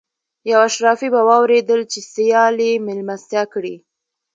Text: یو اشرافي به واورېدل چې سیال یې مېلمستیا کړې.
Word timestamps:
یو 0.51 0.59
اشرافي 0.69 1.07
به 1.13 1.21
واورېدل 1.29 1.81
چې 1.91 1.99
سیال 2.13 2.55
یې 2.67 2.83
مېلمستیا 2.85 3.43
کړې. 3.53 3.75